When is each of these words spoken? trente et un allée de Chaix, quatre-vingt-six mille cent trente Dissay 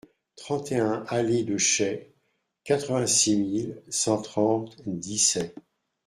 trente 0.35 0.71
et 0.71 0.77
un 0.79 1.05
allée 1.09 1.43
de 1.43 1.59
Chaix, 1.59 2.11
quatre-vingt-six 2.63 3.37
mille 3.37 3.83
cent 3.91 4.19
trente 4.19 4.75
Dissay 4.87 5.53